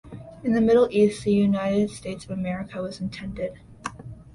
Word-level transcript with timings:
In 0.43 0.53
the 0.53 0.61
Middle 0.61 0.87
East, 0.89 1.23
the 1.23 1.31
United 1.31 1.91
States 1.91 2.25
of 2.25 2.31
America 2.31 2.81
was 2.81 2.99
intended. 2.99 3.59